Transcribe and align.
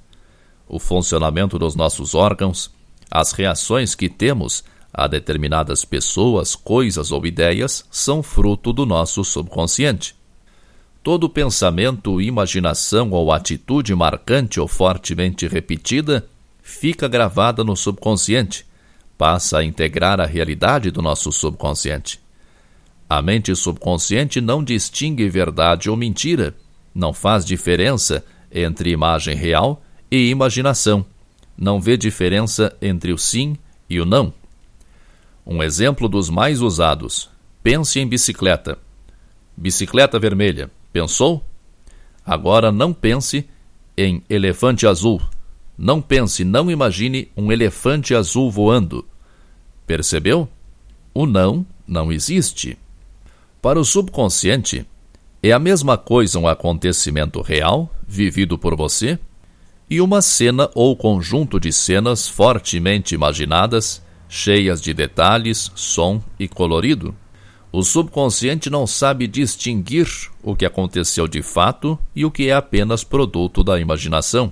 O 0.67 0.77
funcionamento 0.77 1.57
dos 1.57 1.73
nossos 1.73 2.13
órgãos, 2.13 2.75
as 3.09 3.31
reações 3.31 3.95
que 3.95 4.09
temos 4.09 4.63
a 4.93 5.07
determinadas 5.07 5.83
pessoas, 5.83 6.55
coisas 6.55 7.11
ou 7.11 7.25
ideias 7.25 7.85
são 7.91 8.23
fruto 8.23 8.71
do 8.71 8.85
nosso 8.85 9.23
subconsciente. 9.25 10.15
Todo 11.03 11.29
pensamento, 11.29 12.21
imaginação 12.21 13.11
ou 13.11 13.31
atitude 13.31 13.93
marcante 13.93 14.59
ou 14.59 14.67
fortemente 14.67 15.47
repetida 15.47 16.25
fica 16.63 17.07
gravada 17.07 17.63
no 17.63 17.75
subconsciente, 17.75 18.65
passa 19.17 19.59
a 19.59 19.63
integrar 19.63 20.19
a 20.19 20.25
realidade 20.25 20.89
do 20.89 21.01
nosso 21.01 21.31
subconsciente. 21.31 22.19
A 23.07 23.21
mente 23.21 23.55
subconsciente 23.55 24.41
não 24.41 24.63
distingue 24.63 25.29
verdade 25.29 25.89
ou 25.89 25.95
mentira, 25.95 26.55
não 26.93 27.13
faz 27.13 27.45
diferença 27.45 28.25
entre 28.51 28.89
imagem 28.89 29.35
real 29.35 29.83
e 30.09 30.29
imaginação, 30.29 31.05
não 31.57 31.79
vê 31.79 31.97
diferença 31.97 32.75
entre 32.81 33.13
o 33.13 33.17
sim 33.17 33.55
e 33.89 33.99
o 33.99 34.05
não. 34.05 34.33
Um 35.45 35.61
exemplo 35.61 36.07
dos 36.07 36.29
mais 36.29 36.61
usados: 36.61 37.29
pense 37.61 37.99
em 37.99 38.07
bicicleta. 38.07 38.77
Bicicleta 39.55 40.19
vermelha. 40.19 40.69
Pensou? 40.91 41.43
Agora 42.25 42.71
não 42.71 42.93
pense 42.93 43.47
em 43.97 44.23
elefante 44.29 44.87
azul. 44.87 45.21
Não 45.77 46.01
pense, 46.01 46.43
não 46.43 46.71
imagine 46.71 47.29
um 47.35 47.51
elefante 47.51 48.15
azul 48.15 48.49
voando. 48.49 49.05
Percebeu? 49.85 50.47
O 51.13 51.25
não 51.25 51.65
não 51.87 52.11
existe. 52.11 52.77
Para 53.61 53.79
o 53.79 53.85
subconsciente, 53.85 54.85
é 55.41 55.51
a 55.51 55.59
mesma 55.59 55.97
coisa 55.97 56.39
um 56.39 56.47
acontecimento 56.47 57.41
real, 57.41 57.93
vivido 58.07 58.57
por 58.57 58.75
você, 58.75 59.19
e 59.89 60.01
uma 60.01 60.21
cena 60.21 60.69
ou 60.73 60.95
conjunto 60.95 61.59
de 61.59 61.71
cenas 61.71 62.27
fortemente 62.27 63.13
imaginadas, 63.13 64.01
cheias 64.27 64.81
de 64.81 64.93
detalhes, 64.93 65.71
som 65.75 66.21
e 66.39 66.47
colorido. 66.47 67.15
O 67.71 67.83
subconsciente 67.83 68.69
não 68.69 68.87
sabe 68.87 69.27
distinguir 69.27 70.07
o 70.41 70.55
que 70.55 70.65
aconteceu 70.65 71.27
de 71.27 71.41
fato 71.41 71.99
e 72.15 72.25
o 72.25 72.31
que 72.31 72.47
é 72.47 72.53
apenas 72.53 73.03
produto 73.03 73.63
da 73.63 73.79
imaginação. 73.79 74.51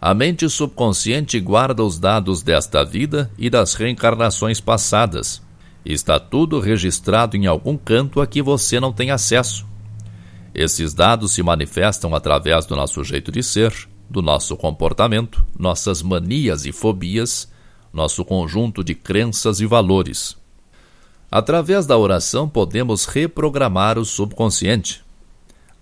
A 0.00 0.14
mente 0.14 0.48
subconsciente 0.48 1.38
guarda 1.38 1.84
os 1.84 1.98
dados 1.98 2.42
desta 2.42 2.84
vida 2.84 3.30
e 3.38 3.48
das 3.48 3.74
reencarnações 3.74 4.60
passadas. 4.60 5.40
Está 5.84 6.18
tudo 6.18 6.58
registrado 6.58 7.36
em 7.36 7.46
algum 7.46 7.76
canto 7.76 8.20
a 8.20 8.26
que 8.26 8.42
você 8.42 8.80
não 8.80 8.92
tem 8.92 9.10
acesso. 9.10 9.66
Esses 10.54 10.92
dados 10.92 11.32
se 11.32 11.42
manifestam 11.42 12.14
através 12.14 12.66
do 12.66 12.74
nosso 12.74 13.04
jeito 13.04 13.30
de 13.30 13.42
ser, 13.42 13.72
do 14.12 14.20
nosso 14.20 14.54
comportamento, 14.58 15.44
nossas 15.58 16.02
manias 16.02 16.66
e 16.66 16.70
fobias, 16.70 17.50
nosso 17.90 18.24
conjunto 18.26 18.84
de 18.84 18.94
crenças 18.94 19.58
e 19.58 19.66
valores. 19.66 20.36
Através 21.30 21.86
da 21.86 21.96
oração, 21.96 22.46
podemos 22.46 23.06
reprogramar 23.06 23.98
o 23.98 24.04
subconsciente. 24.04 25.02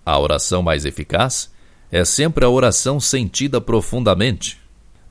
A 0.05 0.17
oração 0.17 0.63
mais 0.63 0.85
eficaz 0.85 1.51
é 1.91 2.05
sempre 2.05 2.45
a 2.45 2.49
oração 2.49 3.01
sentida 3.01 3.59
profundamente. 3.59 4.57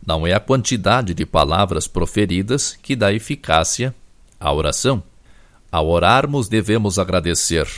Não 0.05 0.27
é 0.27 0.33
a 0.33 0.41
quantidade 0.41 1.13
de 1.13 1.27
palavras 1.27 1.87
proferidas 1.87 2.73
que 2.83 2.97
dá 2.97 3.13
eficácia 3.13 3.95
à 4.41 4.51
oração. 4.51 5.03
Ao 5.71 5.87
orarmos, 5.87 6.49
devemos 6.49 6.99
agradecer 6.99 7.69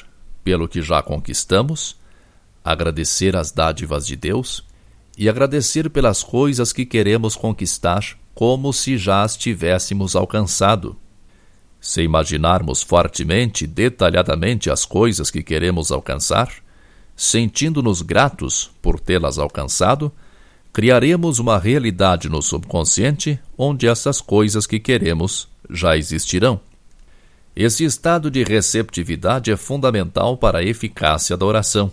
pelo 0.44 0.68
que 0.68 0.80
já 0.80 1.02
conquistamos, 1.02 1.96
agradecer 2.64 3.34
as 3.34 3.50
dádivas 3.50 4.06
de 4.06 4.14
Deus 4.14 4.64
e 5.16 5.28
agradecer 5.28 5.90
pelas 5.90 6.22
coisas 6.22 6.72
que 6.72 6.86
queremos 6.86 7.36
conquistar 7.36 8.16
como 8.34 8.72
se 8.72 8.96
já 8.96 9.22
as 9.22 9.36
tivéssemos 9.36 10.16
alcançado. 10.16 10.96
Se 11.80 12.02
imaginarmos 12.02 12.82
fortemente 12.82 13.66
detalhadamente 13.66 14.70
as 14.70 14.84
coisas 14.84 15.30
que 15.30 15.42
queremos 15.42 15.90
alcançar, 15.90 16.50
sentindo-nos 17.16 18.02
gratos 18.02 18.70
por 18.80 18.98
tê-las 18.98 19.38
alcançado, 19.38 20.10
criaremos 20.72 21.38
uma 21.38 21.58
realidade 21.58 22.28
no 22.28 22.40
subconsciente 22.40 23.38
onde 23.58 23.86
essas 23.86 24.20
coisas 24.20 24.66
que 24.66 24.80
queremos 24.80 25.48
já 25.68 25.96
existirão. 25.96 26.60
Esse 27.54 27.84
estado 27.84 28.30
de 28.30 28.42
receptividade 28.42 29.50
é 29.50 29.56
fundamental 29.56 30.38
para 30.38 30.58
a 30.60 30.64
eficácia 30.64 31.36
da 31.36 31.44
oração. 31.44 31.92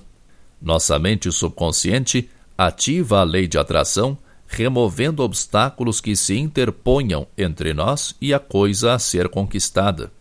Nossa 0.62 0.98
mente 0.98 1.30
subconsciente 1.32 2.30
ativa 2.68 3.22
a 3.22 3.24
lei 3.24 3.48
de 3.48 3.58
atração 3.58 4.18
removendo 4.46 5.24
obstáculos 5.24 6.02
que 6.02 6.14
se 6.14 6.38
interponham 6.38 7.26
entre 7.38 7.74
nós 7.74 8.14
e 8.20 8.34
a 8.34 8.40
coisa 8.40 8.94
a 8.94 9.00
ser 9.00 9.30
conquistada. 9.30 10.12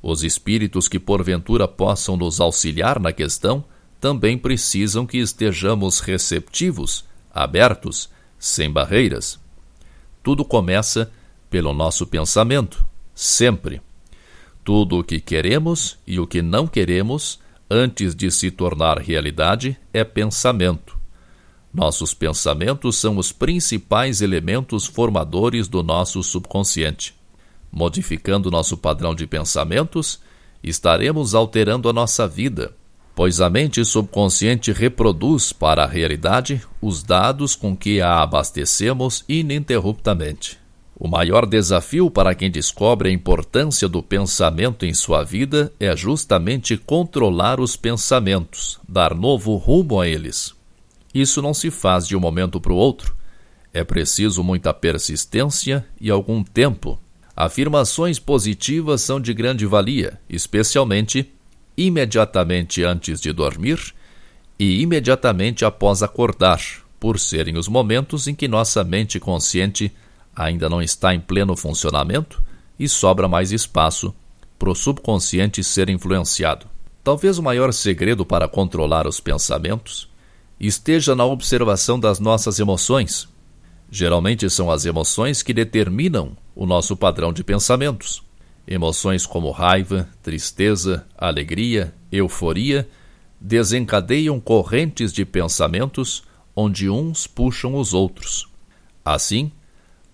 Os 0.00 0.24
espíritos 0.24 0.88
que 0.88 0.98
porventura 0.98 1.68
possam 1.68 2.16
nos 2.16 2.40
auxiliar 2.40 2.98
na 2.98 3.12
questão 3.12 3.62
também 4.00 4.38
precisam 4.38 5.04
que 5.04 5.18
estejamos 5.18 6.00
receptivos, 6.00 7.04
abertos, 7.30 8.08
sem 8.38 8.70
barreiras. 8.70 9.38
Tudo 10.22 10.46
começa 10.46 11.12
pelo 11.50 11.74
nosso 11.74 12.06
pensamento, 12.06 12.82
sempre. 13.14 13.82
Tudo 14.64 15.00
o 15.00 15.04
que 15.04 15.20
queremos 15.20 15.98
e 16.06 16.18
o 16.18 16.26
que 16.26 16.40
não 16.40 16.66
queremos, 16.66 17.38
antes 17.70 18.14
de 18.14 18.30
se 18.30 18.50
tornar 18.50 18.98
realidade, 18.98 19.76
é 19.92 20.02
pensamento. 20.02 21.01
Nossos 21.72 22.12
pensamentos 22.12 22.96
são 22.96 23.16
os 23.16 23.32
principais 23.32 24.20
elementos 24.20 24.86
formadores 24.86 25.68
do 25.68 25.82
nosso 25.82 26.22
subconsciente. 26.22 27.14
Modificando 27.72 28.50
nosso 28.50 28.76
padrão 28.76 29.14
de 29.14 29.26
pensamentos, 29.26 30.20
estaremos 30.62 31.34
alterando 31.34 31.88
a 31.88 31.92
nossa 31.92 32.28
vida, 32.28 32.74
pois 33.14 33.40
a 33.40 33.48
mente 33.48 33.82
subconsciente 33.86 34.70
reproduz 34.70 35.50
para 35.50 35.84
a 35.84 35.86
realidade 35.86 36.60
os 36.80 37.02
dados 37.02 37.56
com 37.56 37.74
que 37.74 38.02
a 38.02 38.22
abastecemos 38.22 39.24
ininterruptamente. 39.26 40.58
O 40.94 41.08
maior 41.08 41.46
desafio 41.46 42.10
para 42.10 42.34
quem 42.34 42.50
descobre 42.50 43.08
a 43.08 43.12
importância 43.12 43.88
do 43.88 44.02
pensamento 44.02 44.84
em 44.84 44.92
sua 44.92 45.24
vida 45.24 45.72
é 45.80 45.96
justamente 45.96 46.76
controlar 46.76 47.58
os 47.58 47.76
pensamentos, 47.76 48.78
dar 48.86 49.14
novo 49.14 49.56
rumo 49.56 49.98
a 49.98 50.06
eles. 50.06 50.54
Isso 51.14 51.42
não 51.42 51.52
se 51.52 51.70
faz 51.70 52.06
de 52.06 52.16
um 52.16 52.20
momento 52.20 52.60
para 52.60 52.72
o 52.72 52.76
outro. 52.76 53.14
É 53.72 53.84
preciso 53.84 54.42
muita 54.42 54.72
persistência 54.72 55.84
e 56.00 56.10
algum 56.10 56.42
tempo. 56.42 56.98
Afirmações 57.34 58.18
positivas 58.18 59.00
são 59.00 59.20
de 59.20 59.32
grande 59.32 59.66
valia, 59.66 60.20
especialmente 60.28 61.32
imediatamente 61.76 62.84
antes 62.84 63.20
de 63.20 63.32
dormir 63.32 63.94
e 64.58 64.82
imediatamente 64.82 65.64
após 65.64 66.02
acordar, 66.02 66.60
por 67.00 67.18
serem 67.18 67.56
os 67.56 67.66
momentos 67.68 68.28
em 68.28 68.34
que 68.34 68.46
nossa 68.46 68.84
mente 68.84 69.18
consciente 69.18 69.90
ainda 70.36 70.68
não 70.68 70.82
está 70.82 71.14
em 71.14 71.20
pleno 71.20 71.56
funcionamento 71.56 72.42
e 72.78 72.88
sobra 72.88 73.26
mais 73.26 73.50
espaço 73.52 74.14
para 74.58 74.70
o 74.70 74.74
subconsciente 74.74 75.64
ser 75.64 75.88
influenciado. 75.88 76.66
Talvez 77.02 77.38
o 77.38 77.42
maior 77.42 77.72
segredo 77.72 78.24
para 78.24 78.46
controlar 78.46 79.06
os 79.06 79.18
pensamentos 79.18 80.11
esteja 80.62 81.16
na 81.16 81.24
observação 81.24 81.98
das 81.98 82.20
nossas 82.20 82.60
emoções. 82.60 83.28
Geralmente 83.90 84.48
são 84.48 84.70
as 84.70 84.86
emoções 84.86 85.42
que 85.42 85.52
determinam 85.52 86.36
o 86.54 86.64
nosso 86.64 86.96
padrão 86.96 87.32
de 87.32 87.42
pensamentos. 87.42 88.22
Emoções 88.66 89.26
como 89.26 89.50
raiva, 89.50 90.08
tristeza, 90.22 91.04
alegria, 91.18 91.92
euforia 92.12 92.88
desencadeiam 93.40 94.38
correntes 94.38 95.12
de 95.12 95.24
pensamentos 95.24 96.22
onde 96.54 96.88
uns 96.88 97.26
puxam 97.26 97.74
os 97.74 97.92
outros. 97.92 98.48
Assim, 99.04 99.50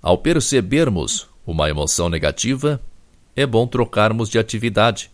ao 0.01 0.17
percebermos 0.17 1.29
uma 1.47 1.69
emoção 1.69 2.09
negativa, 2.09 2.81
é 3.37 3.45
bom 3.45 3.67
trocarmos 3.67 4.31
de 4.31 4.39
atividade, 4.39 5.11